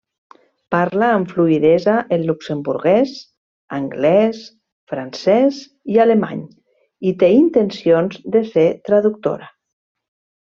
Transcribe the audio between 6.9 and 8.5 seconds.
i té intencions de